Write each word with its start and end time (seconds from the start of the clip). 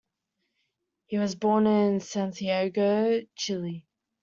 He 1.05 1.19
was 1.19 1.35
born 1.35 1.67
in 1.67 1.99
Santiago, 1.99 3.21
Chile. 3.35 3.85